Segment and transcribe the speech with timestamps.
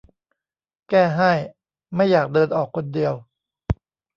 [0.89, 1.31] แก้ให้
[1.95, 3.13] ไม่อยากเดินออกคนเดียว